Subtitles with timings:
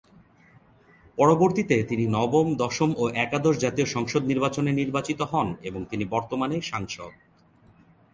[1.17, 7.11] পরবর্তীতে তিনি নবম, দশম ও একাদশ জাতীয় সংসদ নির্বাচনে নির্বাচিত হন এবং তিনি বর্তমান সাংসদ।